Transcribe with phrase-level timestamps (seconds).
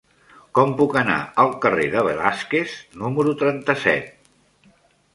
[0.59, 4.13] Com puc anar al carrer de Velázquez número trenta-set?